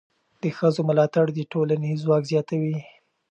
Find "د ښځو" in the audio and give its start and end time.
0.41-0.81